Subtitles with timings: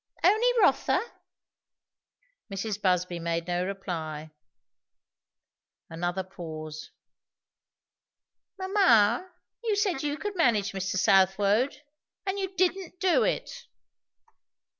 [0.23, 0.99] "Only Rotha?"
[2.51, 2.81] Mrs.
[2.81, 4.31] Busby made no reply.
[5.91, 6.89] Another pause.
[8.57, 9.29] "Mamma,
[9.63, 10.97] you said you could manage Mr.
[10.97, 11.83] Southwode;
[12.25, 13.67] and you didn't do it!"